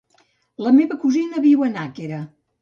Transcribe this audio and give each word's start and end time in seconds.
La 0.67 0.71
meva 0.77 0.97
cosina 1.03 1.43
viu 1.45 1.67
a 1.67 1.71
Nàquera. 1.75 2.25